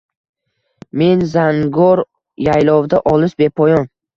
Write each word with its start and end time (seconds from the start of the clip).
Men— 1.01 1.21
zangor 1.35 2.03
yaylovda 2.49 3.03
olis, 3.13 3.39
bepoyon 3.45 3.91